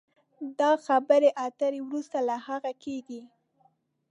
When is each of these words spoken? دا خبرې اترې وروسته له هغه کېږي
دا 0.59 0.71
خبرې 0.85 1.29
اترې 1.45 1.79
وروسته 1.83 2.17
له 2.27 2.35
هغه 2.47 2.71
کېږي 2.83 3.21